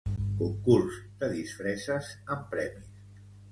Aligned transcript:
Concurs 0.37 0.95
de 1.19 1.29
disfresses 1.35 2.11
amb 2.37 2.51
premis. 2.57 2.91